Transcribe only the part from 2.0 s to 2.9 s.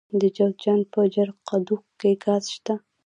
ګاز شته.